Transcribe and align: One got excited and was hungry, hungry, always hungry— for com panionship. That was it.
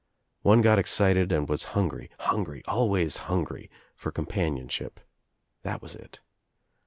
One 0.41 0.61
got 0.63 0.79
excited 0.79 1.31
and 1.31 1.47
was 1.47 1.61
hungry, 1.77 2.09
hungry, 2.17 2.63
always 2.67 3.17
hungry— 3.29 3.69
for 3.95 4.11
com 4.11 4.25
panionship. 4.25 4.93
That 5.61 5.83
was 5.83 5.95
it. 5.95 6.21